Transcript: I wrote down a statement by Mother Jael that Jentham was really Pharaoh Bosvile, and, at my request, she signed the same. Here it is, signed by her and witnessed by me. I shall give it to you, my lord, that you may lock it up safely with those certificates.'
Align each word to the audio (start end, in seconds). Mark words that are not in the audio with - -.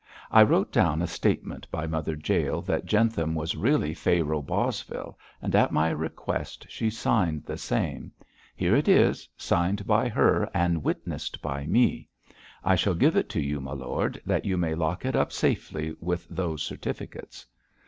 I 0.31 0.41
wrote 0.41 0.71
down 0.71 1.03
a 1.03 1.05
statement 1.05 1.67
by 1.69 1.85
Mother 1.85 2.15
Jael 2.17 2.63
that 2.63 2.87
Jentham 2.87 3.35
was 3.35 3.55
really 3.55 3.93
Pharaoh 3.93 4.41
Bosvile, 4.41 5.15
and, 5.43 5.55
at 5.55 5.71
my 5.71 5.91
request, 5.91 6.65
she 6.67 6.89
signed 6.89 7.45
the 7.45 7.55
same. 7.55 8.11
Here 8.55 8.75
it 8.75 8.87
is, 8.87 9.29
signed 9.37 9.85
by 9.85 10.09
her 10.09 10.49
and 10.55 10.83
witnessed 10.83 11.39
by 11.39 11.67
me. 11.67 12.09
I 12.63 12.75
shall 12.75 12.95
give 12.95 13.15
it 13.15 13.29
to 13.29 13.41
you, 13.41 13.61
my 13.61 13.73
lord, 13.73 14.19
that 14.25 14.43
you 14.43 14.57
may 14.57 14.73
lock 14.73 15.05
it 15.05 15.15
up 15.15 15.31
safely 15.31 15.95
with 15.99 16.27
those 16.31 16.63
certificates.' 16.63 17.45